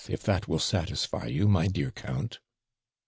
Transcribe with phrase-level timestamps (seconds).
[0.09, 2.39] if that will satisfy you, my dear count.'